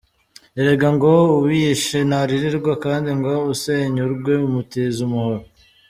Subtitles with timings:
[0.59, 5.41] Erega ngo «Uwiyishe ntaririrwa» ,kandi ngo «Usenya urwe umutiza umuhoro».